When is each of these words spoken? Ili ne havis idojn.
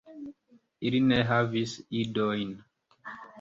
Ili 0.89 1.01
ne 1.09 1.19
havis 1.33 1.75
idojn. 2.01 2.57